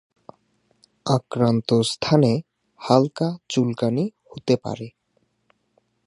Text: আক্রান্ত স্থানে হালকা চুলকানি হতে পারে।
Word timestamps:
আক্রান্ত 1.05 1.69
স্থানে 1.83 2.31
হালকা 2.79 3.27
চুলকানি 3.49 4.05
হতে 4.31 4.55
পারে। 4.57 4.87